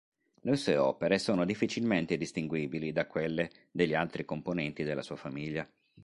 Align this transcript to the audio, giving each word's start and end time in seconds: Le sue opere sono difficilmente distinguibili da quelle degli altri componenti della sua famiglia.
Le 0.41 0.55
sue 0.55 0.77
opere 0.77 1.19
sono 1.19 1.45
difficilmente 1.45 2.17
distinguibili 2.17 2.91
da 2.91 3.05
quelle 3.05 3.51
degli 3.69 3.93
altri 3.93 4.25
componenti 4.25 4.81
della 4.83 5.03
sua 5.03 5.15
famiglia. 5.15 5.69